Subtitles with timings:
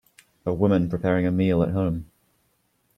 [0.47, 2.09] A woman preparing a meal at home.